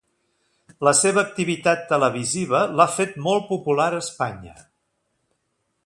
La 0.87 0.93
seva 0.99 1.23
activitat 1.23 1.83
televisiva 1.91 2.63
l'ha 2.79 2.89
fet 2.95 3.15
molt 3.27 3.47
popular 3.53 3.89
a 3.95 4.01
Espanya. 4.07 4.57